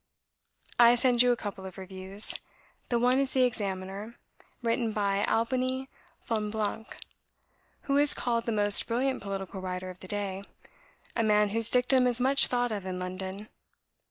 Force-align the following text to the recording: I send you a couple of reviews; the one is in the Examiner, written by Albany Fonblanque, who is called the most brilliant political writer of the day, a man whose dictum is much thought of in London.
I 0.79 0.95
send 0.95 1.21
you 1.21 1.31
a 1.31 1.35
couple 1.35 1.63
of 1.63 1.77
reviews; 1.77 2.33
the 2.89 2.97
one 2.97 3.19
is 3.19 3.35
in 3.35 3.39
the 3.39 3.45
Examiner, 3.45 4.15
written 4.63 4.93
by 4.93 5.23
Albany 5.25 5.89
Fonblanque, 6.27 6.97
who 7.81 7.97
is 7.97 8.15
called 8.15 8.45
the 8.45 8.51
most 8.51 8.87
brilliant 8.87 9.21
political 9.21 9.61
writer 9.61 9.91
of 9.91 9.99
the 9.99 10.07
day, 10.07 10.41
a 11.15 11.21
man 11.21 11.49
whose 11.49 11.69
dictum 11.69 12.07
is 12.07 12.19
much 12.19 12.47
thought 12.47 12.71
of 12.71 12.83
in 12.83 12.97
London. 12.97 13.47